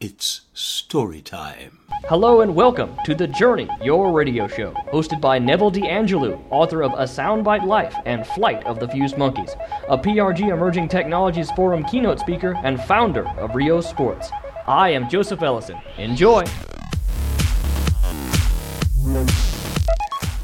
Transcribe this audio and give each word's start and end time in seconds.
It's 0.00 0.42
story 0.54 1.20
time. 1.20 1.80
Hello 2.04 2.42
and 2.42 2.54
welcome 2.54 2.96
to 3.04 3.16
The 3.16 3.26
Journey, 3.26 3.68
your 3.82 4.12
radio 4.12 4.46
show, 4.46 4.70
hosted 4.92 5.20
by 5.20 5.40
Neville 5.40 5.72
DeAngelou, 5.72 6.40
author 6.50 6.84
of 6.84 6.92
A 6.96 7.04
Sound-Byte 7.04 7.64
Life 7.64 7.96
and 8.06 8.24
Flight 8.24 8.64
of 8.64 8.78
the 8.78 8.86
Fused 8.86 9.18
Monkeys, 9.18 9.56
a 9.88 9.98
PRG 9.98 10.52
Emerging 10.52 10.86
Technologies 10.86 11.50
Forum 11.50 11.82
keynote 11.82 12.20
speaker 12.20 12.54
and 12.62 12.80
founder 12.80 13.26
of 13.40 13.56
Ryo 13.56 13.80
Sports. 13.80 14.30
I 14.68 14.90
am 14.90 15.08
Joseph 15.08 15.42
Ellison. 15.42 15.80
Enjoy! 15.96 16.44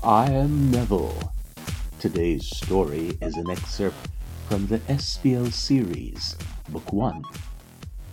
I 0.02 0.30
am 0.32 0.72
Neville. 0.72 1.32
Today's 2.00 2.44
story 2.44 3.16
is 3.22 3.36
an 3.36 3.48
excerpt 3.50 4.08
from 4.48 4.66
the 4.66 4.80
SBL 4.80 5.52
series, 5.52 6.34
Book 6.70 6.92
1, 6.92 7.22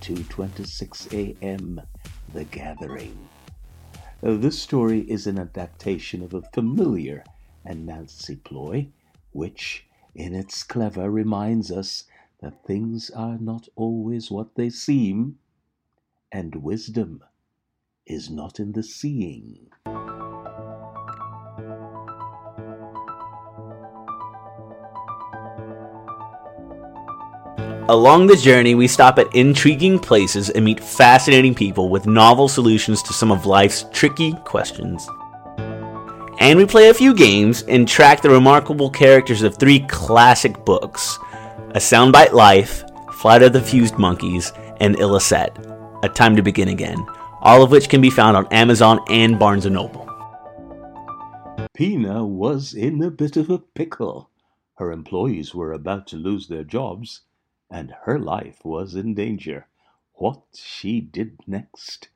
2:26 0.02 1.13
a.m. 1.13 1.79
The 2.34 2.43
Gathering. 2.45 3.30
This 4.21 4.59
story 4.59 5.02
is 5.02 5.27
an 5.27 5.38
adaptation 5.38 6.23
of 6.23 6.34
a 6.34 6.41
familiar 6.53 7.23
Anansi 7.67 8.43
ploy, 8.43 8.90
which, 9.31 9.85
in 10.16 10.34
its 10.34 10.63
clever, 10.63 11.12
reminds 11.12 11.71
us 11.71 12.05
that 12.41 12.66
things 12.66 13.12
are 13.12 13.38
not 13.38 13.67
always 13.76 14.31
what 14.31 14.55
they 14.55 14.71
seem, 14.71 15.38
and 16.31 16.55
wisdom 16.55 17.23
is 18.07 18.29
not 18.31 18.59
in 18.59 18.71
the 18.71 18.84
seeing. 18.84 19.68
Along 27.91 28.26
the 28.26 28.38
journey, 28.38 28.73
we 28.73 28.88
stop 28.88 29.20
at 29.20 29.36
intriguing 29.36 29.99
places 29.99 30.49
and 30.49 30.63
meet 30.63 30.80
fascinating 30.80 31.54
people 31.54 31.90
with 31.90 32.08
novel 32.08 32.48
solutions 32.48 33.04
to 33.04 33.12
some 33.12 33.34
of 33.34 33.45
life's 33.45 33.84
tricky 33.91 34.32
questions. 34.45 35.10
And 36.40 36.57
we 36.57 36.65
play 36.65 36.88
a 36.88 36.93
few 36.93 37.13
games 37.13 37.63
and 37.63 37.85
track 37.85 38.21
the 38.21 38.30
remarkable 38.30 38.90
characters 38.90 39.43
of 39.43 39.57
three 39.57 39.82
classic 39.90 40.63
books 40.63 41.20
A 41.71 41.82
Sound-Byte 41.82 42.32
Life, 42.32 42.85
Flight 43.15 43.43
of 43.43 43.52
the 43.52 43.62
Fused 43.62 43.98
Monkeys, 43.98 44.54
and 44.80 44.96
Illicet 44.96 45.52
A 46.02 46.08
Time 46.08 46.37
to 46.37 46.41
Begin 46.41 46.70
Again, 46.70 47.05
all 47.41 47.62
of 47.62 47.71
which 47.71 47.90
can 47.90 47.99
be 47.99 48.10
found 48.10 48.37
on 48.37 48.48
Amazon 48.54 49.02
and 49.10 49.37
Barnes 49.37 49.65
& 49.65 49.70
Noble. 49.70 50.08
Pina 51.74 52.26
was 52.26 52.74
in 52.74 53.04
a 53.04 53.12
bit 53.12 53.35
of 53.35 53.49
a 53.49 53.60
pickle. 53.60 54.30
Her 54.76 54.93
employees 54.93 55.54
were 55.54 55.74
about 55.74 56.08
to 56.08 56.15
lose 56.15 56.48
their 56.48 56.63
jobs, 56.63 57.24
and 57.72 57.96
her 58.04 58.20
life 58.20 58.66
was 58.66 58.96
in 58.96 59.14
danger. 59.14 59.66
What 60.16 60.41
she 60.54 61.00
did 61.00 61.40
next 61.48 62.10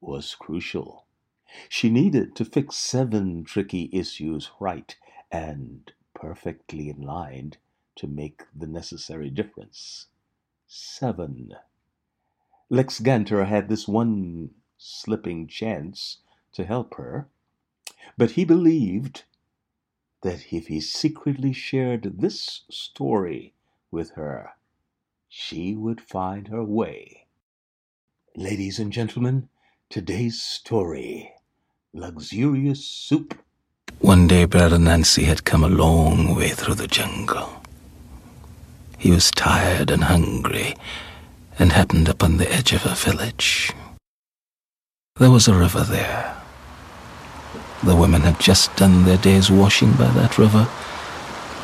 was 0.00 0.36
crucial. 0.36 1.06
She 1.68 1.90
needed 1.90 2.36
to 2.36 2.44
fix 2.44 2.76
seven 2.76 3.44
tricky 3.44 3.90
issues 3.92 4.50
right 4.60 4.96
and 5.32 5.92
perfectly 6.14 6.88
in 6.88 7.02
line 7.02 7.54
to 7.96 8.06
make 8.06 8.42
the 8.54 8.68
necessary 8.68 9.30
difference. 9.30 10.06
Seven. 10.66 11.54
Lex 12.70 13.00
Ganter 13.00 13.46
had 13.46 13.68
this 13.68 13.86
one 13.88 14.50
slipping 14.78 15.48
chance 15.48 16.18
to 16.52 16.64
help 16.64 16.94
her, 16.94 17.28
but 18.16 18.32
he 18.32 18.44
believed 18.44 19.24
that 20.22 20.52
if 20.52 20.68
he 20.68 20.80
secretly 20.80 21.52
shared 21.52 22.20
this 22.20 22.62
story 22.70 23.54
with 23.90 24.12
her, 24.12 24.52
she 25.36 25.74
would 25.74 26.00
find 26.00 26.46
her 26.46 26.62
way. 26.62 27.26
Ladies 28.36 28.78
and 28.78 28.92
gentlemen, 28.92 29.48
today's 29.90 30.40
story 30.40 31.32
Luxurious 31.92 32.84
Soup. 32.84 33.36
One 33.98 34.28
day, 34.28 34.44
Brother 34.44 34.78
Nancy 34.78 35.24
had 35.24 35.42
come 35.44 35.64
a 35.64 35.68
long 35.68 36.36
way 36.36 36.50
through 36.50 36.76
the 36.76 36.86
jungle. 36.86 37.50
He 38.96 39.10
was 39.10 39.32
tired 39.32 39.90
and 39.90 40.04
hungry 40.04 40.76
and 41.58 41.72
happened 41.72 42.08
upon 42.08 42.36
the 42.36 42.50
edge 42.52 42.72
of 42.72 42.86
a 42.86 42.94
village. 42.94 43.72
There 45.16 45.32
was 45.32 45.48
a 45.48 45.54
river 45.54 45.80
there. 45.80 46.40
The 47.82 47.96
women 47.96 48.20
had 48.20 48.38
just 48.38 48.76
done 48.76 49.04
their 49.04 49.18
day's 49.18 49.50
washing 49.50 49.94
by 49.94 50.10
that 50.12 50.38
river, 50.38 50.68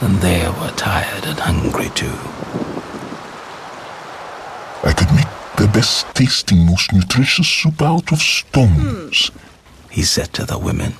and 0.01 0.17
they 0.17 0.45
were 0.49 0.73
tired 0.77 1.25
and 1.25 1.39
hungry 1.39 1.91
too. 1.91 2.19
I 4.83 4.93
could 4.93 5.13
make 5.15 5.29
the 5.57 5.69
best 5.73 6.07
tasting, 6.15 6.65
most 6.67 6.93
nutritious 6.93 7.49
soup 7.49 7.83
out 7.83 8.13
of 8.13 8.19
stones. 8.21 9.29
Hmm. 9.29 9.39
He 9.91 10.03
said 10.03 10.33
to 10.35 10.45
the 10.45 10.59
women. 10.59 10.95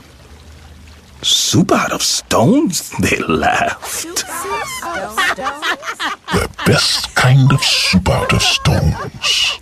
Soup 1.23 1.71
out 1.73 1.93
of 1.93 2.03
stones? 2.03 2.93
They 3.01 3.17
laughed. 3.19 4.25
The 6.33 6.49
best 6.67 7.15
kind 7.15 7.53
of 7.53 7.63
soup 7.63 8.09
out 8.09 8.33
of 8.33 8.43
stones. 8.43 9.61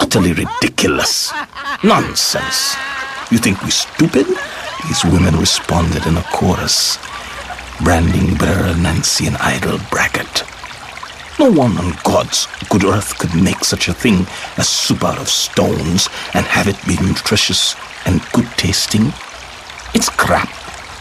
Utterly 0.00 0.32
ridiculous. 0.32 1.32
Nonsense. 1.82 2.76
You 3.30 3.38
think 3.38 3.62
we 3.62 3.70
stupid? 3.70 4.26
These 4.88 5.04
women 5.04 5.36
responded 5.36 6.06
in 6.06 6.16
a 6.16 6.22
chorus, 6.32 6.98
branding 7.82 8.34
Brother 8.34 8.74
Nancy 8.76 9.26
an 9.26 9.36
idle 9.36 9.78
braggart. 9.90 10.42
No 11.40 11.50
one 11.50 11.78
on 11.78 11.94
God's 12.04 12.46
good 12.68 12.84
earth 12.84 13.18
could 13.18 13.34
make 13.34 13.64
such 13.64 13.88
a 13.88 13.94
thing 13.94 14.26
as 14.58 14.68
soup 14.68 15.02
out 15.02 15.18
of 15.18 15.30
stones 15.30 16.10
and 16.34 16.44
have 16.44 16.68
it 16.68 16.76
be 16.86 16.98
nutritious 17.02 17.74
and 18.04 18.20
good 18.34 18.46
tasting. 18.58 19.06
It's 19.94 20.10
crap. 20.10 20.50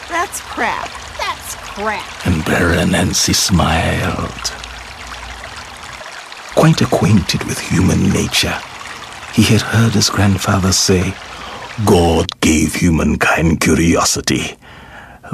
That's 0.07 0.39
crap. 0.39 0.89
That's 1.17 1.55
crap. 1.55 2.25
And 2.25 2.45
Nancy 2.89 3.33
smiled. 3.33 4.53
Quite 6.55 6.79
acquainted 6.79 7.43
with 7.43 7.59
human 7.59 8.09
nature, 8.09 8.57
he 9.33 9.43
had 9.43 9.59
heard 9.59 9.91
his 9.91 10.09
grandfather 10.09 10.71
say, 10.71 11.13
God 11.85 12.39
gave 12.39 12.75
humankind 12.75 13.59
curiosity. 13.59 14.55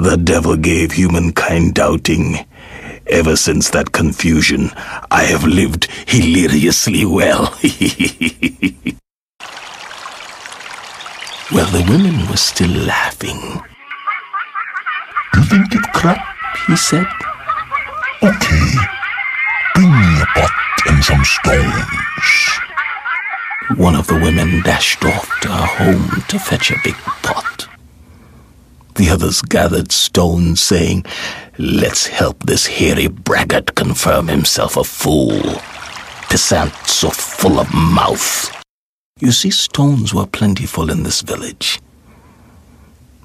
The 0.00 0.16
devil 0.16 0.56
gave 0.56 0.90
humankind 0.90 1.74
doubting. 1.74 2.44
Ever 3.08 3.36
since 3.36 3.70
that 3.70 3.92
confusion, 3.92 4.70
I 5.10 5.22
have 5.24 5.44
lived 5.44 5.88
hilariously 6.08 7.04
well. 7.04 7.42
well, 11.52 11.70
the 11.70 11.86
women 11.88 12.28
were 12.28 12.36
still 12.36 12.70
laughing. 12.70 13.38
You 15.34 15.42
think 15.44 15.74
it 15.74 15.92
crap? 15.92 16.18
He 16.66 16.76
said, 16.76 17.06
Okay. 18.22 18.70
Bring 19.74 19.90
me 19.90 20.22
a 20.22 20.26
pot 20.34 20.50
and 20.86 21.04
some 21.04 21.22
stones. 21.22 21.84
One 23.76 23.94
of 23.94 24.06
the 24.08 24.14
women 24.14 24.62
dashed 24.62 25.04
off 25.04 25.28
to 25.42 25.48
her 25.48 25.66
home 25.66 26.22
to 26.28 26.38
fetch 26.38 26.70
a 26.70 26.76
big 26.82 26.96
pot. 26.96 27.68
The 28.94 29.10
others 29.10 29.42
gathered 29.42 29.92
stones, 29.92 30.62
saying, 30.62 31.04
Let's 31.58 32.06
help 32.06 32.42
this 32.42 32.66
hairy 32.66 33.06
braggart 33.06 33.74
confirm 33.74 34.28
himself 34.28 34.76
a 34.76 34.84
fool. 34.84 35.40
Pissant 36.28 36.86
so 36.86 37.08
full 37.08 37.58
of 37.58 37.72
mouth. 37.72 38.52
You 39.20 39.32
see, 39.32 39.50
stones 39.50 40.12
were 40.12 40.26
plentiful 40.26 40.90
in 40.90 41.02
this 41.02 41.22
village. 41.22 41.80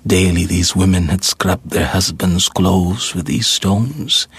Daily 0.08 0.46
these 0.46 0.78
women 0.78 1.10
had 1.10 1.26
scrubbed 1.26 1.72
their 1.72 1.86
husbands' 1.86 2.48
clothes 2.48 3.14
with 3.14 3.26
these 3.26 3.48
stones, 3.48 4.30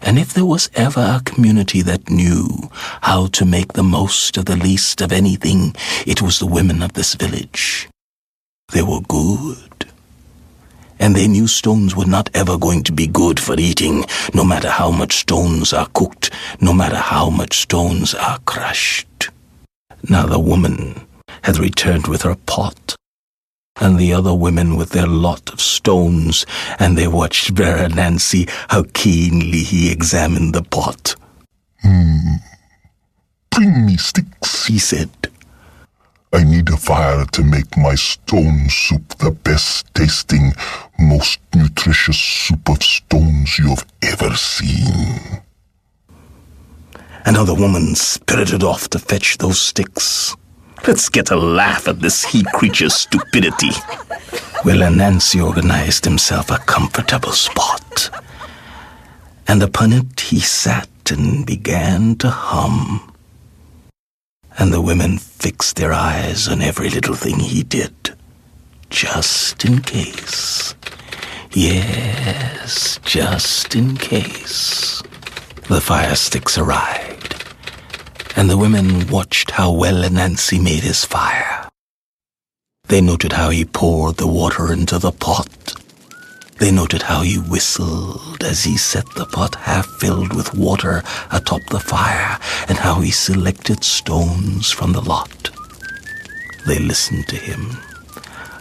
and 0.00 0.18
if 0.18 0.32
there 0.32 0.46
was 0.46 0.70
ever 0.74 1.00
a 1.00 1.22
community 1.22 1.82
that 1.82 2.08
knew 2.08 2.48
how 3.02 3.26
to 3.26 3.44
make 3.44 3.74
the 3.74 3.84
most 3.84 4.38
of 4.38 4.46
the 4.46 4.56
least 4.56 5.02
of 5.02 5.12
anything, 5.12 5.76
it 6.06 6.22
was 6.22 6.38
the 6.38 6.46
women 6.46 6.82
of 6.82 6.94
this 6.94 7.14
village. 7.14 7.88
They 8.72 8.82
were 8.82 9.02
good. 9.02 9.71
And 11.02 11.16
they 11.16 11.26
knew 11.26 11.48
stones 11.48 11.96
were 11.96 12.06
not 12.06 12.30
ever 12.32 12.56
going 12.56 12.84
to 12.84 12.92
be 12.92 13.08
good 13.08 13.40
for 13.40 13.56
eating, 13.58 14.04
no 14.34 14.44
matter 14.44 14.70
how 14.70 14.92
much 14.92 15.16
stones 15.16 15.72
are 15.72 15.88
cooked, 15.92 16.30
no 16.60 16.72
matter 16.72 16.96
how 16.96 17.28
much 17.28 17.58
stones 17.58 18.14
are 18.14 18.38
crushed. 18.46 19.28
Now 20.08 20.26
the 20.26 20.38
woman 20.38 21.06
had 21.42 21.58
returned 21.58 22.06
with 22.06 22.22
her 22.22 22.36
pot 22.46 22.94
and 23.80 23.98
the 23.98 24.12
other 24.12 24.32
women 24.32 24.76
with 24.76 24.90
their 24.90 25.08
lot 25.08 25.52
of 25.52 25.60
stones, 25.60 26.46
and 26.78 26.96
they 26.96 27.08
watched 27.08 27.48
Vera 27.50 27.88
Nancy 27.88 28.46
how 28.68 28.84
keenly 28.94 29.64
he 29.64 29.90
examined 29.90 30.54
the 30.54 30.62
pot. 30.62 31.16
Hmm. 31.82 32.36
Bring 33.50 33.86
me 33.86 33.96
sticks. 33.96 34.66
He 34.66 34.78
said, 34.78 35.10
I 36.34 36.44
need 36.44 36.70
a 36.70 36.76
fire 36.78 37.26
to 37.26 37.44
make 37.44 37.76
my 37.76 37.94
stone 37.94 38.68
soup 38.70 39.18
the 39.18 39.30
best 39.30 39.92
tasting, 39.94 40.52
most 40.98 41.40
nutritious 41.54 42.18
soup 42.18 42.70
of 42.70 42.82
stones 42.82 43.58
you 43.58 43.68
have 43.68 43.86
ever 44.02 44.34
seen. 44.34 45.42
Another 47.26 47.54
woman 47.54 47.94
spirited 47.94 48.62
off 48.64 48.88
to 48.90 48.98
fetch 48.98 49.38
those 49.38 49.60
sticks. 49.60 50.34
Let's 50.86 51.08
get 51.08 51.30
a 51.30 51.36
laugh 51.36 51.86
at 51.86 52.00
this 52.00 52.24
he 52.24 52.42
creature's 52.54 52.94
stupidity. 52.94 53.70
Well, 54.64 54.90
Nancy 54.90 55.40
organized 55.40 56.04
himself 56.04 56.50
a 56.50 56.58
comfortable 56.58 57.32
spot. 57.32 58.10
And 59.46 59.62
upon 59.62 59.92
it 59.92 60.18
he 60.18 60.40
sat 60.40 60.88
and 61.10 61.44
began 61.44 62.16
to 62.16 62.30
hum. 62.30 63.11
And 64.58 64.72
the 64.72 64.80
women 64.80 65.18
fixed 65.18 65.76
their 65.76 65.92
eyes 65.92 66.48
on 66.48 66.62
every 66.62 66.90
little 66.90 67.14
thing 67.14 67.38
he 67.38 67.62
did, 67.62 67.94
just 68.90 69.64
in 69.64 69.80
case. 69.80 70.74
Yes, 71.52 72.98
just 73.04 73.74
in 73.74 73.96
case. 73.96 75.02
The 75.68 75.80
fire 75.80 76.14
sticks 76.14 76.58
arrived, 76.58 77.44
and 78.36 78.48
the 78.48 78.58
women 78.58 79.08
watched 79.08 79.52
how 79.52 79.72
well 79.72 80.08
Nancy 80.10 80.58
made 80.58 80.82
his 80.82 81.04
fire. 81.04 81.68
They 82.88 83.00
noted 83.00 83.32
how 83.32 83.50
he 83.50 83.64
poured 83.64 84.16
the 84.16 84.26
water 84.26 84.72
into 84.72 84.98
the 84.98 85.12
pot. 85.12 85.74
They 86.62 86.70
noted 86.70 87.02
how 87.02 87.22
he 87.22 87.38
whistled 87.38 88.44
as 88.44 88.62
he 88.62 88.76
set 88.76 89.04
the 89.16 89.26
pot 89.26 89.56
half 89.56 89.84
filled 89.98 90.32
with 90.32 90.54
water 90.54 91.02
atop 91.32 91.66
the 91.70 91.80
fire, 91.80 92.38
and 92.68 92.78
how 92.78 93.00
he 93.00 93.10
selected 93.10 93.82
stones 93.82 94.70
from 94.70 94.92
the 94.92 95.00
lot. 95.00 95.50
They 96.64 96.78
listened 96.78 97.26
to 97.30 97.36
him, 97.36 97.78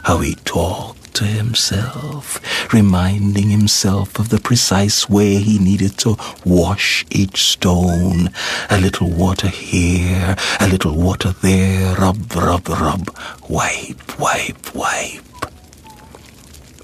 how 0.01 0.17
he 0.17 0.33
talked 0.33 1.13
to 1.13 1.25
himself, 1.25 2.41
reminding 2.73 3.51
himself 3.51 4.17
of 4.17 4.29
the 4.29 4.39
precise 4.39 5.07
way 5.07 5.35
he 5.35 5.59
needed 5.59 5.99
to 5.99 6.17
wash 6.43 7.05
each 7.11 7.43
stone. 7.43 8.31
A 8.71 8.81
little 8.81 9.11
water 9.11 9.49
here, 9.49 10.35
a 10.59 10.67
little 10.67 10.95
water 10.95 11.33
there, 11.43 11.93
rub, 11.97 12.35
rub, 12.35 12.67
rub, 12.67 13.15
wipe, 13.47 14.19
wipe, 14.19 14.73
wipe. 14.73 15.30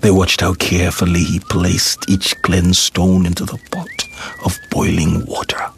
They 0.01 0.11
watched 0.11 0.41
how 0.41 0.53
carefully 0.53 1.23
he 1.23 1.39
placed 1.39 2.09
each 2.09 2.39
cleansed 2.41 2.79
stone 2.79 3.25
into 3.25 3.45
the 3.45 3.59
pot 3.71 3.87
of 4.45 4.57
boiling 4.71 5.25
water. 5.25 5.69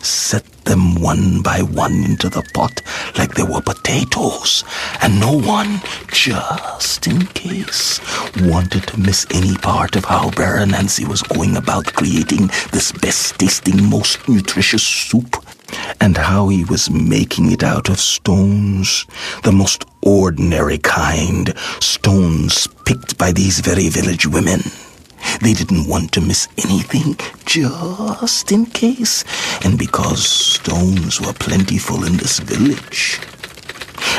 Set 0.00 0.44
them 0.64 1.00
one 1.00 1.42
by 1.42 1.60
one 1.62 2.04
into 2.04 2.28
the 2.28 2.42
pot 2.54 2.80
like 3.18 3.34
they 3.34 3.42
were 3.42 3.60
potatoes, 3.60 4.64
and 5.02 5.18
no 5.20 5.32
one, 5.38 5.80
just 6.08 7.06
in 7.06 7.26
case, 7.28 8.00
wanted 8.42 8.86
to 8.88 9.00
miss 9.00 9.26
any 9.30 9.56
part 9.56 9.96
of 9.96 10.04
how 10.04 10.30
Baron 10.30 10.70
Nancy 10.70 11.04
was 11.04 11.22
going 11.22 11.56
about 11.56 11.92
creating 11.94 12.48
this 12.72 12.92
best 12.92 13.38
tasting, 13.38 13.88
most 13.88 14.26
nutritious 14.28 14.82
soup, 14.82 15.43
and 16.00 16.16
how 16.16 16.48
he 16.48 16.64
was 16.64 16.90
making 16.90 17.50
it 17.50 17.62
out 17.62 17.88
of 17.88 17.98
stones, 17.98 19.06
the 19.42 19.52
most 19.52 19.84
ordinary 20.02 20.78
kind, 20.78 21.56
stones 21.80 22.66
picked 22.84 23.16
by 23.18 23.32
these 23.32 23.60
very 23.60 23.88
village 23.88 24.26
women. 24.26 24.60
They 25.40 25.54
didn't 25.54 25.88
want 25.88 26.12
to 26.12 26.20
miss 26.20 26.48
anything, 26.58 27.16
just 27.46 28.52
in 28.52 28.66
case, 28.66 29.24
and 29.64 29.78
because 29.78 30.24
stones 30.26 31.20
were 31.20 31.32
plentiful 31.32 32.04
in 32.04 32.16
this 32.18 32.38
village. 32.40 33.20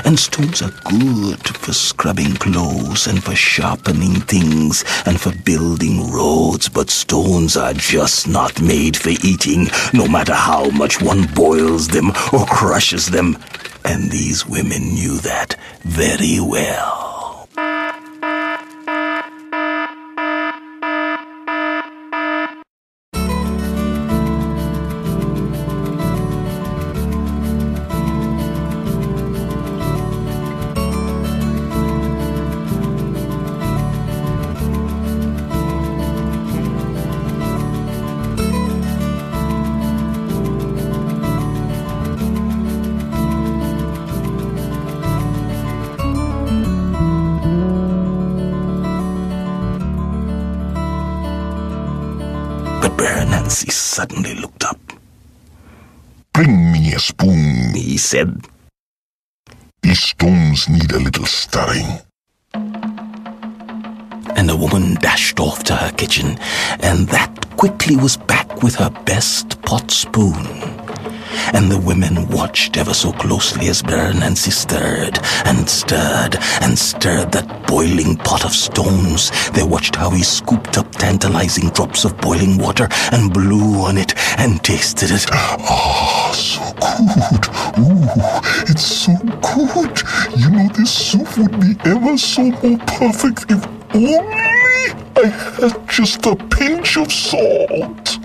And 0.06 0.20
stones 0.20 0.62
are 0.62 0.72
good 0.84 1.48
for 1.48 1.74
scrubbing 1.74 2.36
clothes 2.36 3.08
and 3.08 3.24
for 3.24 3.36
sharpening 3.36 4.22
things 4.22 4.86
and 5.08 5.20
for 5.20 5.34
building 5.44 6.12
roads, 6.12 6.70
but 6.70 6.92
stones 6.92 7.58
are 7.58 7.74
just 7.74 8.28
not 8.28 8.62
made 8.62 8.96
for 8.96 9.10
eating, 9.10 9.68
no 9.94 10.08
matter 10.08 10.36
how 10.36 10.70
much 10.70 11.02
one 11.02 11.26
boils 11.34 11.88
them 11.88 12.10
or 12.32 12.46
crushes 12.46 13.08
them. 13.08 13.36
And 13.84 14.12
these 14.12 14.46
women 14.46 14.94
knew 14.94 15.18
that 15.22 15.56
very 15.84 16.40
well. 16.40 17.15
Suddenly 53.96 54.36
looked 54.36 54.66
up. 54.66 54.78
Bring 56.34 56.74
me 56.74 56.94
a 56.94 57.00
spoon. 57.00 57.74
He 57.74 57.98
said, 57.98 58.46
These 59.82 60.04
stones 60.04 60.68
need 60.68 60.92
a 60.92 61.00
little 61.00 61.26
stirring. 61.26 62.02
and 64.38 64.50
the 64.50 64.58
woman 64.58 64.96
dashed 64.96 65.40
off 65.40 65.64
to 65.64 65.74
her 65.74 65.92
kitchen, 65.94 66.38
and 66.82 67.08
that 67.08 67.32
quickly 67.56 67.96
was 67.96 68.18
back 68.18 68.62
with 68.62 68.76
her 68.76 68.90
best 69.06 69.62
pot 69.62 69.90
spoon. 69.90 70.85
And 71.54 71.72
the 71.72 71.78
women 71.78 72.28
watched 72.30 72.78
ever 72.78 72.94
so 72.94 73.12
closely 73.14 73.68
as 73.68 73.82
Baron 73.82 74.20
Nancy 74.20 74.52
stirred 74.52 75.20
and 75.46 75.70
stirred 75.70 76.38
and 76.62 76.78
stirred 76.78 77.32
that 77.32 77.68
boiling 77.68 78.16
pot 78.18 78.46
of 78.46 78.52
stones. 78.52 79.32
They 79.52 79.64
watched 79.64 79.96
how 79.96 80.10
he 80.10 80.24
scooped 80.24 80.78
up 80.78 80.92
tantalizing 80.92 81.70
drops 81.70 82.06
of 82.06 82.18
boiling 82.18 82.58
water 82.58 82.88
and 83.12 83.34
blew 83.34 83.82
on 83.82 83.98
it 83.98 84.14
and 84.40 84.64
tasted 84.64 85.12
it. 85.12 85.26
Ah, 85.32 86.32
so 86.34 86.62
good. 86.80 87.46
Ooh, 87.80 88.72
it's 88.72 88.84
so 88.84 89.14
good. 89.54 90.02
You 90.38 90.50
know, 90.52 90.68
this 90.70 90.92
soup 90.92 91.38
would 91.38 91.60
be 91.60 91.76
ever 91.86 92.18
so 92.18 92.44
more 92.44 92.78
perfect 92.88 93.52
if 93.52 93.66
only 93.94 94.18
I 95.18 95.28
had 95.28 95.90
just 95.90 96.26
a 96.26 96.36
pinch 96.36 96.98
of 96.98 97.12
salt. 97.12 98.18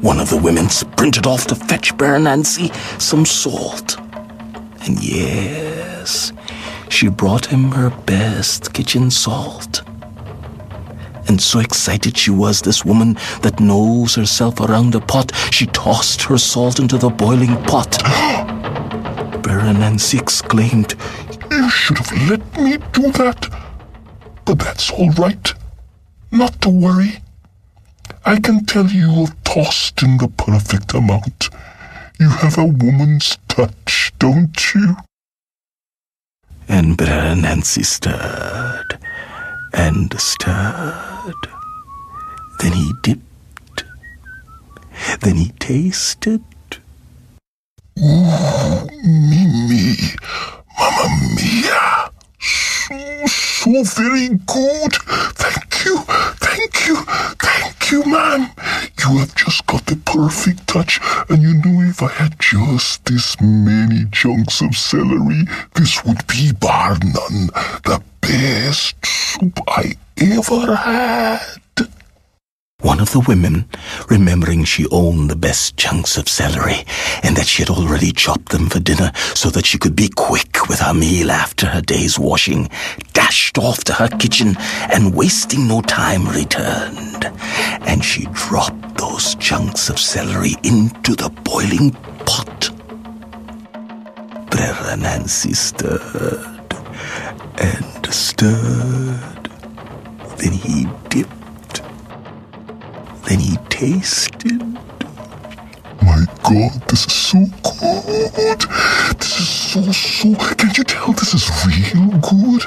One 0.00 0.20
of 0.20 0.30
the 0.30 0.36
women 0.36 0.68
sprinted 0.68 1.26
off 1.26 1.46
to 1.46 1.54
fetch 1.54 1.96
Baron 1.96 2.24
Nancy 2.24 2.70
some 2.98 3.24
salt. 3.24 3.98
And 4.86 5.02
yes, 5.02 6.32
she 6.88 7.08
brought 7.08 7.46
him 7.46 7.72
her 7.72 7.90
best 7.90 8.72
kitchen 8.72 9.10
salt. 9.10 9.82
And 11.28 11.40
so 11.42 11.60
excited 11.60 12.16
she 12.16 12.30
was, 12.30 12.62
this 12.62 12.84
woman 12.84 13.14
that 13.42 13.60
knows 13.60 14.14
herself 14.14 14.60
around 14.60 14.94
a 14.94 15.00
pot, 15.00 15.32
she 15.50 15.66
tossed 15.66 16.22
her 16.22 16.38
salt 16.38 16.78
into 16.78 16.96
the 16.96 17.10
boiling 17.10 17.62
pot. 17.64 17.98
Baron 19.42 19.80
Nancy 19.80 20.18
exclaimed, 20.18 20.94
You 21.50 21.68
should 21.68 21.98
have 21.98 22.30
let 22.30 22.58
me 22.58 22.78
do 22.92 23.12
that. 23.12 23.46
But 24.46 24.58
that's 24.60 24.90
all 24.90 25.10
right. 25.10 25.52
Not 26.30 26.60
to 26.62 26.70
worry. 26.70 27.20
I 28.24 28.40
can 28.40 28.64
tell 28.64 28.86
you 28.86 29.26
have 29.26 29.37
tossed 29.48 30.02
in 30.02 30.18
the 30.18 30.28
perfect 30.28 30.92
amount. 30.92 31.48
You 32.20 32.28
have 32.28 32.58
a 32.58 32.66
woman's 32.66 33.38
touch, 33.48 34.12
don't 34.18 34.74
you? 34.74 34.96
And 36.68 37.00
Nancy 37.00 37.82
stirred 37.82 38.98
and 39.72 40.12
stirred. 40.20 41.42
Then 42.60 42.72
he 42.72 42.92
dipped. 43.02 43.84
Then 45.20 45.36
he 45.36 45.48
tasted. 45.58 46.44
Ooh, 47.98 48.86
Mimi, 49.02 49.96
Mamma 50.78 51.06
Mia. 51.36 52.10
So, 52.88 53.26
so 53.26 53.82
very 53.84 54.28
good. 54.28 54.94
Thank 55.34 55.84
you, 55.84 55.98
thank 56.40 56.86
you, 56.86 56.96
thank 57.38 57.90
you, 57.90 58.02
ma'am. 58.04 58.50
You 58.98 59.18
have 59.18 59.34
just 59.34 59.66
got 59.66 59.84
the 59.84 59.96
perfect 59.96 60.66
touch, 60.66 60.98
and 61.28 61.42
you 61.42 61.54
know 61.54 61.82
if 61.82 62.02
I 62.02 62.08
had 62.08 62.40
just 62.40 63.04
this 63.04 63.38
many 63.42 64.06
chunks 64.10 64.62
of 64.62 64.74
celery, 64.74 65.44
this 65.74 66.02
would 66.04 66.26
be 66.28 66.52
bar 66.52 66.96
none 67.02 67.48
the 67.84 68.02
best 68.22 68.96
soup 69.04 69.58
I 69.68 69.92
ever 70.16 70.74
had. 70.74 71.40
One 72.82 73.00
of 73.00 73.10
the 73.10 73.18
women, 73.26 73.68
remembering 74.08 74.62
she 74.62 74.86
owned 74.92 75.28
the 75.28 75.36
best 75.36 75.76
chunks 75.76 76.16
of 76.16 76.28
celery 76.28 76.84
and 77.24 77.36
that 77.36 77.48
she 77.48 77.62
had 77.62 77.70
already 77.70 78.12
chopped 78.12 78.50
them 78.50 78.68
for 78.68 78.78
dinner 78.78 79.10
so 79.34 79.50
that 79.50 79.66
she 79.66 79.78
could 79.78 79.96
be 79.96 80.08
quick 80.08 80.68
with 80.68 80.78
her 80.78 80.94
meal 80.94 81.32
after 81.32 81.66
her 81.66 81.80
day's 81.80 82.20
washing, 82.20 82.68
dashed 83.14 83.58
off 83.58 83.82
to 83.84 83.92
her 83.94 84.06
kitchen 84.06 84.56
and 84.92 85.12
wasting 85.12 85.66
no 85.66 85.80
time 85.80 86.28
returned. 86.28 87.24
And 87.82 88.04
she 88.04 88.28
dropped 88.32 88.96
those 88.96 89.34
chunks 89.34 89.90
of 89.90 89.98
celery 89.98 90.54
into 90.62 91.16
the 91.16 91.30
boiling 91.42 91.90
pot. 92.26 92.70
The 93.72 94.46
Brera 94.50 94.96
Nancy 94.96 95.52
stirred 95.52 96.72
and 97.58 98.14
stirred. 98.14 99.50
Then 100.36 100.52
he 100.52 100.86
dipped. 101.08 101.37
Then 103.28 103.40
he 103.40 103.56
tasted. 103.68 104.62
My 106.00 106.24
God, 106.42 106.80
this 106.88 107.06
is 107.06 107.12
so 107.12 107.38
good. 107.62 108.60
This 109.20 109.40
is 109.40 109.48
so, 109.48 109.92
so. 109.92 110.34
Can't 110.54 110.78
you 110.78 110.84
tell 110.84 111.12
this 111.12 111.34
is 111.34 111.50
real 111.66 112.08
good? 112.22 112.62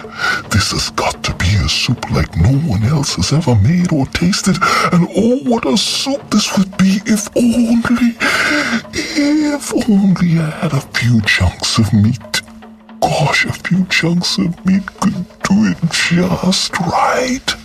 This 0.52 0.70
has 0.70 0.92
got 0.92 1.24
to 1.24 1.34
be 1.34 1.48
a 1.56 1.68
soup 1.68 2.12
like 2.12 2.38
no 2.38 2.52
one 2.70 2.84
else 2.84 3.16
has 3.16 3.34
ever 3.34 3.56
made 3.56 3.92
or 3.92 4.06
tasted. 4.08 4.58
And 4.94 5.08
oh, 5.18 5.40
what 5.50 5.66
a 5.66 5.76
soup 5.76 6.30
this 6.30 6.56
would 6.56 6.78
be 6.78 7.02
if 7.08 7.28
only, 7.36 8.14
if 8.94 9.74
only 9.90 10.38
I 10.38 10.50
had 10.62 10.74
a 10.74 10.82
few 10.82 11.22
chunks 11.22 11.80
of 11.80 11.92
meat. 11.92 12.42
Gosh, 13.02 13.46
a 13.46 13.54
few 13.54 13.84
chunks 13.88 14.38
of 14.38 14.64
meat 14.64 14.86
could 15.00 15.26
do 15.42 15.74
it 15.74 15.78
just 15.92 16.80
right. 16.82 17.61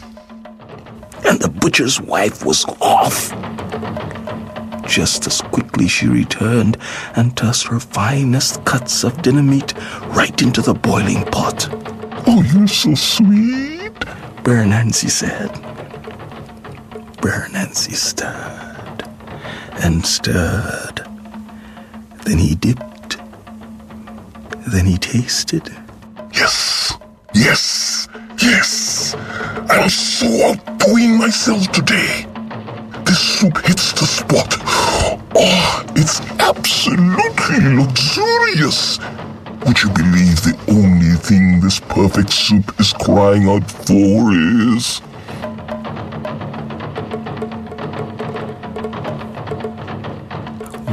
And 1.27 1.41
the 1.41 1.49
butcher's 1.49 2.01
wife 2.01 2.45
was 2.45 2.65
off. 2.81 3.31
Just 4.87 5.27
as 5.27 5.41
quickly 5.41 5.89
she 5.89 6.07
returned 6.07 6.79
and 7.17 7.37
tossed 7.37 7.67
her 7.67 7.81
finest 7.81 8.65
cuts 8.65 9.03
of 9.05 9.21
dinner 9.23 9.43
meat 9.43 9.75
right 10.09 10.41
into 10.41 10.63
the 10.63 10.75
boiling 10.75 11.25
pot. 11.25 11.69
Oh, 12.29 12.43
you're 12.53 12.69
so 12.69 12.95
sweet. 12.95 13.93
Bear 14.45 14.65
Nancy 14.65 15.09
said. 15.09 15.51
Bear 17.21 17.49
Nancy 17.53 17.95
stirred 17.95 19.03
and 19.83 20.07
stirred. 20.07 21.03
Then 22.25 22.39
he 22.39 22.55
dipped. 22.55 23.19
Then 24.69 24.87
he 24.87 24.97
tasted. 24.99 25.69
Yes, 26.33 26.93
yes, 27.35 28.09
yes. 28.41 28.96
I'm 29.57 29.89
so 29.89 30.27
outdoing 30.45 31.19
myself 31.19 31.73
today. 31.73 32.27
This 33.05 33.19
soup 33.19 33.57
hits 33.65 33.93
the 33.93 34.05
spot. 34.07 34.55
Oh, 35.35 35.85
it's 35.97 36.21
absolutely 36.39 37.77
luxurious. 37.77 38.99
Would 39.67 39.83
you 39.83 39.91
believe 39.91 40.43
the 40.43 40.59
only 40.69 41.17
thing 41.17 41.61
this 41.61 41.81
perfect 41.81 42.31
soup 42.33 42.79
is 42.79 42.93
crying 42.93 43.49
out 43.49 43.69
for 43.71 44.31
is. 44.33 45.01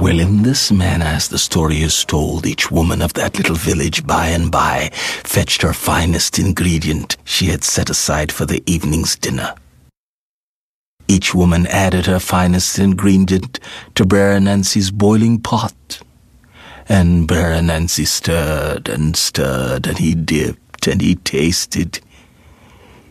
Well, 0.03 0.19
in 0.19 0.43
this 0.43 0.69
manner, 0.69 1.05
as 1.05 1.29
the 1.29 1.37
story 1.37 1.77
is 1.77 2.03
told, 2.03 2.45
each 2.45 2.69
woman 2.69 3.01
of 3.01 3.13
that 3.13 3.37
little 3.37 3.55
village 3.55 4.05
by 4.05 4.27
and 4.27 4.51
by 4.51 4.89
fetched 4.91 5.61
her 5.61 5.71
finest 5.71 6.37
ingredient 6.39 7.15
she 7.23 7.45
had 7.45 7.63
set 7.63 7.89
aside 7.89 8.29
for 8.29 8.45
the 8.45 8.61
evening's 8.65 9.15
dinner. 9.15 9.55
Each 11.07 11.33
woman 11.33 11.65
added 11.67 12.07
her 12.07 12.19
finest 12.19 12.79
ingredient 12.79 13.61
to 13.95 14.05
Bear 14.05 14.37
Nancy's 14.41 14.91
boiling 14.91 15.39
pot. 15.39 16.01
And 16.89 17.25
Bear 17.25 17.61
Nancy 17.61 18.03
stirred 18.03 18.89
and 18.89 19.15
stirred, 19.15 19.87
and 19.87 19.99
he 19.99 20.15
dipped 20.15 20.85
and 20.85 20.99
he 20.99 21.15
tasted. 21.15 22.01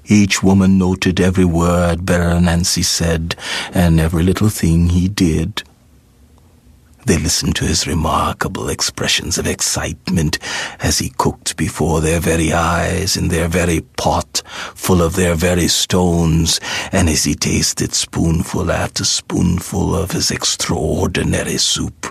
Each 0.05 0.43
woman 0.43 0.77
noted 0.77 1.23
every 1.23 1.47
word 1.47 2.05
Bear 2.05 2.39
Nancy 2.39 2.83
said 2.83 3.35
and 3.73 3.99
every 3.99 4.23
little 4.23 4.51
thing 4.51 4.91
he 4.91 5.09
did. 5.09 5.63
They 7.05 7.19
listened 7.19 7.57
to 7.57 7.65
his 7.65 7.87
remarkable 7.87 8.69
expressions 8.69 9.39
of 9.39 9.47
excitement 9.47 10.39
as 10.81 10.99
he 10.99 11.11
cooked 11.19 11.57
before 11.57 12.01
their 12.01 12.21
very 12.21 12.53
eyes 12.53 13.17
in 13.17 13.29
their 13.29 13.49
very 13.49 13.81
pot, 13.97 14.43
full 14.75 15.03
of 15.03 15.17
their 15.17 15.35
very 15.35 15.69
stones, 15.69 16.61
and 16.93 17.09
as 17.09 17.25
he 17.25 17.35
tasted 17.35 17.95
spoonful 17.95 18.71
after 18.71 19.05
spoonful 19.05 19.97
of 19.97 20.13
his 20.13 20.31
extraordinary 20.31 21.59
soup. 21.59 22.07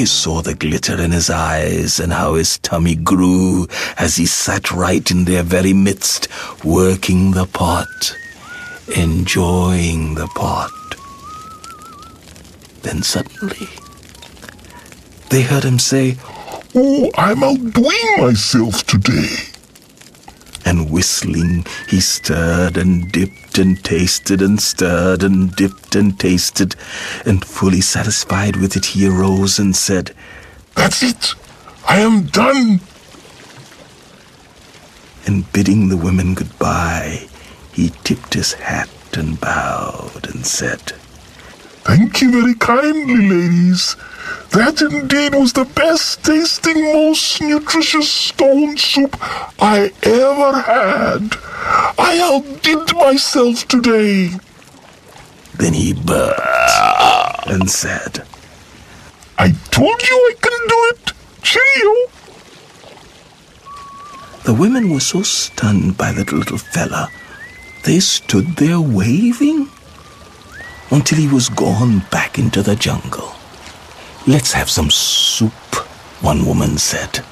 They 0.00 0.06
saw 0.06 0.40
the 0.40 0.54
glitter 0.54 0.98
in 0.98 1.10
his 1.10 1.28
eyes 1.28 2.00
and 2.00 2.10
how 2.10 2.36
his 2.36 2.56
tummy 2.60 2.94
grew 2.94 3.68
as 3.98 4.16
he 4.16 4.24
sat 4.24 4.72
right 4.72 5.10
in 5.10 5.26
their 5.26 5.42
very 5.42 5.74
midst, 5.74 6.26
working 6.64 7.32
the 7.32 7.44
pot, 7.44 8.16
enjoying 8.96 10.14
the 10.14 10.26
pot. 10.28 10.70
Then 12.80 13.02
suddenly, 13.02 13.68
they 15.28 15.42
heard 15.42 15.64
him 15.64 15.78
say, 15.78 16.16
Oh, 16.74 17.10
I'm 17.18 17.44
outdoing 17.44 18.16
myself 18.16 18.84
today. 18.84 19.49
And 20.70 20.88
whistling, 20.88 21.66
he 21.88 21.98
stirred 22.00 22.76
and 22.76 23.10
dipped 23.10 23.58
and 23.58 23.82
tasted 23.84 24.40
and 24.40 24.60
stirred 24.62 25.24
and 25.24 25.54
dipped 25.56 25.96
and 25.96 26.18
tasted, 26.18 26.76
and 27.26 27.44
fully 27.44 27.80
satisfied 27.80 28.54
with 28.54 28.76
it, 28.76 28.86
he 28.86 29.04
arose 29.06 29.58
and 29.58 29.74
said, 29.74 30.14
That's 30.76 31.02
it. 31.02 31.34
I 31.88 31.98
am 31.98 32.26
done. 32.26 32.80
and 35.26 35.52
bidding 35.52 35.88
the 35.88 35.96
women 35.96 36.34
goodbye, 36.34 37.28
he 37.72 37.90
tipped 38.04 38.34
his 38.34 38.52
hat 38.54 38.88
and 39.12 39.40
bowed 39.40 40.28
and 40.32 40.46
said, 40.46 40.92
Thank 41.84 42.20
you 42.20 42.30
very 42.30 42.54
kindly, 42.54 43.28
ladies. 43.28 43.96
That 44.50 44.82
indeed 44.82 45.34
was 45.34 45.52
the 45.54 45.64
best 45.64 46.24
tasting, 46.24 46.82
most 46.92 47.40
nutritious 47.40 48.10
stone 48.10 48.76
soup 48.76 49.16
I 49.58 49.92
ever 50.02 50.60
had. 50.60 51.36
I 51.98 52.20
outdid 52.22 52.94
myself 52.96 53.66
today. 53.66 54.30
Then 55.56 55.72
he 55.72 55.94
burst 55.94 57.46
and 57.46 57.70
said, 57.70 58.24
I 59.38 59.52
told 59.70 60.02
you 60.02 60.16
I 60.16 60.34
can 60.40 60.68
do 60.68 60.92
it. 60.92 61.12
Cheerio. 61.42 62.10
The 64.44 64.54
women 64.54 64.90
were 64.90 65.00
so 65.00 65.22
stunned 65.22 65.96
by 65.96 66.12
the 66.12 66.24
little 66.24 66.58
fella, 66.58 67.08
they 67.84 68.00
stood 68.00 68.56
there 68.56 68.80
waving 68.80 69.70
until 70.90 71.18
he 71.18 71.28
was 71.28 71.48
gone 71.48 72.00
back 72.10 72.38
into 72.38 72.62
the 72.62 72.76
jungle. 72.76 73.32
Let's 74.26 74.52
have 74.52 74.68
some 74.68 74.90
soup, 74.90 75.74
one 76.22 76.44
woman 76.44 76.78
said. 76.78 77.24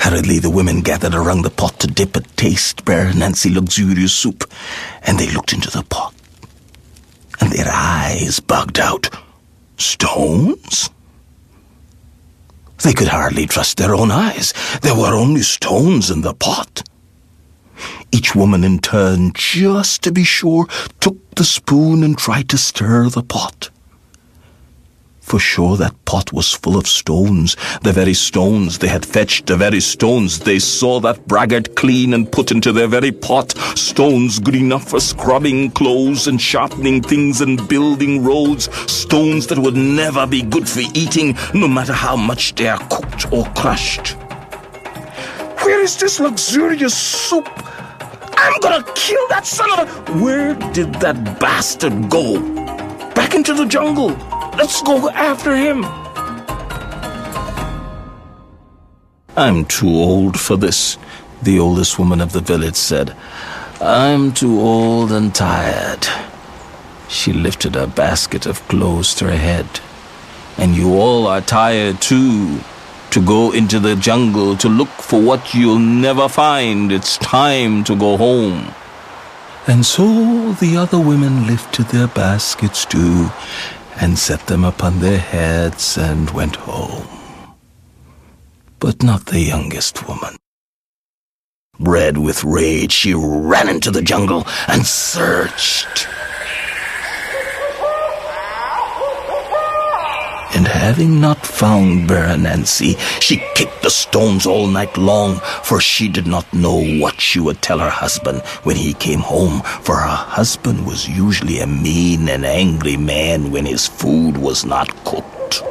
Hurriedly, 0.00 0.40
the 0.40 0.50
women 0.50 0.80
gathered 0.80 1.14
around 1.14 1.42
the 1.42 1.50
pot 1.50 1.78
to 1.80 1.86
dip 1.86 2.16
and 2.16 2.36
taste 2.36 2.84
Bear 2.84 3.14
Nancy 3.14 3.48
luxurious 3.54 4.12
soup, 4.12 4.50
and 5.02 5.18
they 5.18 5.30
looked 5.30 5.52
into 5.52 5.70
the 5.70 5.84
pot, 5.84 6.12
and 7.40 7.52
their 7.52 7.70
eyes 7.70 8.40
bugged 8.40 8.80
out. 8.80 9.08
Stones? 9.76 10.90
They 12.82 12.92
could 12.92 13.08
hardly 13.08 13.46
trust 13.46 13.76
their 13.76 13.94
own 13.94 14.10
eyes. 14.10 14.52
There 14.82 14.96
were 14.96 15.14
only 15.14 15.42
stones 15.42 16.10
in 16.10 16.22
the 16.22 16.34
pot. 16.34 16.82
Each 18.10 18.34
woman 18.34 18.64
in 18.64 18.78
turn, 18.78 19.32
just 19.34 20.02
to 20.02 20.12
be 20.12 20.24
sure, 20.24 20.66
took 21.00 21.34
the 21.34 21.44
spoon 21.44 22.02
and 22.02 22.16
tried 22.16 22.48
to 22.50 22.58
stir 22.58 23.08
the 23.08 23.22
pot. 23.22 23.70
For 25.22 25.38
sure 25.38 25.76
that 25.78 26.04
pot 26.04 26.32
was 26.32 26.52
full 26.52 26.76
of 26.76 26.86
stones, 26.86 27.56
the 27.82 27.92
very 27.92 28.12
stones 28.12 28.78
they 28.78 28.88
had 28.88 29.06
fetched, 29.06 29.46
the 29.46 29.56
very 29.56 29.80
stones 29.80 30.40
they 30.40 30.58
saw 30.58 31.00
that 31.00 31.26
braggart 31.26 31.74
clean 31.74 32.12
and 32.12 32.30
put 32.30 32.50
into 32.50 32.70
their 32.70 32.88
very 32.88 33.12
pot, 33.12 33.56
stones 33.78 34.38
good 34.38 34.56
enough 34.56 34.90
for 34.90 35.00
scrubbing 35.00 35.70
clothes 35.70 36.26
and 36.26 36.38
sharpening 36.38 37.00
things 37.00 37.40
and 37.40 37.66
building 37.66 38.22
roads, 38.22 38.64
stones 38.92 39.46
that 39.46 39.58
would 39.58 39.76
never 39.76 40.26
be 40.26 40.42
good 40.42 40.68
for 40.68 40.82
eating, 40.92 41.34
no 41.54 41.68
matter 41.68 41.94
how 41.94 42.16
much 42.16 42.54
they 42.56 42.68
are 42.68 42.86
cooked 42.90 43.32
or 43.32 43.46
crushed. 43.54 44.16
Where 45.82 45.88
is 45.88 45.96
this 45.96 46.20
luxurious 46.20 46.96
soup? 46.96 47.48
I'm 48.36 48.60
gonna 48.60 48.84
kill 48.94 49.26
that 49.30 49.44
son 49.44 49.68
of 49.72 49.80
a. 49.80 50.12
Where 50.22 50.54
did 50.70 50.94
that 51.00 51.40
bastard 51.40 52.08
go? 52.08 52.38
Back 53.16 53.34
into 53.34 53.52
the 53.52 53.66
jungle. 53.66 54.10
Let's 54.56 54.80
go 54.80 55.10
after 55.10 55.56
him. 55.56 55.84
I'm 59.36 59.64
too 59.64 59.88
old 59.88 60.38
for 60.38 60.56
this, 60.56 60.98
the 61.42 61.58
oldest 61.58 61.98
woman 61.98 62.20
of 62.20 62.30
the 62.30 62.40
village 62.40 62.76
said. 62.76 63.16
I'm 63.80 64.32
too 64.32 64.60
old 64.60 65.10
and 65.10 65.34
tired. 65.34 66.06
She 67.08 67.32
lifted 67.32 67.74
a 67.74 67.88
basket 67.88 68.46
of 68.46 68.62
clothes 68.68 69.16
to 69.16 69.24
her 69.24 69.36
head. 69.36 69.66
And 70.58 70.76
you 70.76 70.94
all 70.94 71.26
are 71.26 71.40
tired 71.40 72.00
too. 72.00 72.60
To 73.12 73.20
go 73.20 73.52
into 73.52 73.78
the 73.78 73.94
jungle 73.94 74.56
to 74.56 74.70
look 74.70 74.88
for 74.88 75.20
what 75.20 75.52
you'll 75.52 75.78
never 75.78 76.30
find. 76.30 76.90
It's 76.90 77.18
time 77.18 77.84
to 77.84 77.94
go 77.94 78.16
home. 78.16 78.72
And 79.66 79.84
so 79.84 80.52
the 80.52 80.78
other 80.78 80.98
women 80.98 81.46
lifted 81.46 81.88
their 81.88 82.08
baskets 82.08 82.86
too 82.86 83.28
and 84.00 84.18
set 84.18 84.46
them 84.46 84.64
upon 84.64 85.00
their 85.00 85.18
heads 85.18 85.98
and 85.98 86.30
went 86.30 86.56
home. 86.56 87.06
But 88.78 89.02
not 89.02 89.26
the 89.26 89.40
youngest 89.40 90.08
woman. 90.08 90.36
Red 91.78 92.16
with 92.16 92.44
rage, 92.44 92.92
she 92.92 93.12
ran 93.12 93.68
into 93.68 93.90
the 93.90 94.02
jungle 94.02 94.46
and 94.68 94.86
searched. 94.86 96.08
And 100.54 100.68
having 100.68 101.20
not 101.20 101.46
found 101.46 102.08
Baronancy, 102.08 102.98
she 103.22 103.42
kicked 103.54 103.82
the 103.82 103.90
stones 103.90 104.46
all 104.46 104.66
night 104.66 104.96
long, 104.98 105.36
for 105.62 105.80
she 105.80 106.08
did 106.08 106.26
not 106.26 106.52
know 106.52 106.84
what 107.00 107.20
she 107.20 107.40
would 107.40 107.62
tell 107.62 107.78
her 107.78 107.90
husband 107.90 108.42
when 108.64 108.76
he 108.76 108.92
came 108.92 109.20
home, 109.20 109.62
for 109.62 109.96
her 109.96 110.16
husband 110.38 110.86
was 110.86 111.08
usually 111.08 111.60
a 111.60 111.66
mean 111.66 112.28
and 112.28 112.44
angry 112.44 112.98
man 112.98 113.50
when 113.50 113.64
his 113.64 113.86
food 113.88 114.36
was 114.36 114.64
not 114.64 114.88
cooked. 115.04 115.62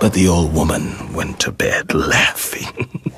But 0.00 0.12
the 0.12 0.28
old 0.28 0.54
woman 0.54 1.12
went 1.12 1.40
to 1.40 1.50
bed 1.50 1.94
laughing. 2.14 3.12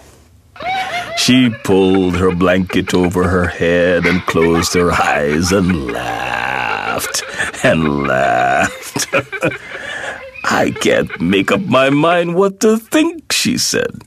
She 1.16 1.50
pulled 1.64 2.16
her 2.16 2.34
blanket 2.34 2.94
over 2.94 3.28
her 3.28 3.46
head 3.46 4.06
and 4.06 4.20
closed 4.26 4.74
her 4.74 4.92
eyes 4.92 5.52
and 5.52 5.86
laughed 5.86 7.22
and 7.64 8.06
laughed. 8.06 9.06
I 10.44 10.70
can't 10.70 11.20
make 11.20 11.50
up 11.50 11.62
my 11.62 11.90
mind 11.90 12.36
what 12.36 12.60
to 12.60 12.78
think, 12.78 13.32
she 13.32 13.58
said, 13.58 14.02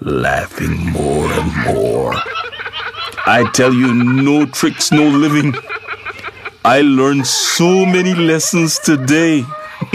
laughing 0.00 0.76
more 0.92 1.26
and 1.32 1.74
more. 1.74 2.14
I 3.26 3.50
tell 3.52 3.72
you, 3.72 3.92
no 3.92 4.46
tricks, 4.46 4.92
no 4.92 5.08
living. 5.08 5.54
I 6.64 6.82
learned 6.82 7.26
so 7.26 7.84
many 7.84 8.14
lessons 8.14 8.78
today. 8.78 9.40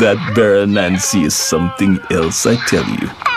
that 0.00 0.16
Baronancy 0.34 1.24
is 1.24 1.34
something 1.34 1.98
else, 2.10 2.46
I 2.46 2.56
tell 2.66 2.88
you. 2.88 3.29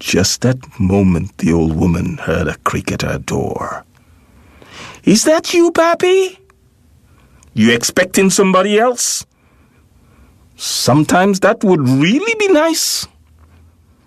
Just 0.00 0.40
that 0.40 0.56
moment, 0.80 1.36
the 1.38 1.52
old 1.52 1.76
woman 1.76 2.16
heard 2.16 2.48
a 2.48 2.56
creak 2.64 2.90
at 2.90 3.02
her 3.02 3.18
door. 3.18 3.84
Is 5.04 5.24
that 5.24 5.52
you, 5.52 5.70
Pappy? 5.70 6.38
You 7.52 7.72
expecting 7.72 8.30
somebody 8.30 8.78
else? 8.78 9.26
Sometimes 10.56 11.40
that 11.40 11.62
would 11.62 11.86
really 11.86 12.34
be 12.38 12.48
nice. 12.48 13.06